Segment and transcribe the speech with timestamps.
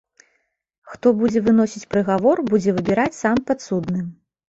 [0.93, 3.99] Хто будзе выносіць прыгавор будзе выбіраць сам падсудны.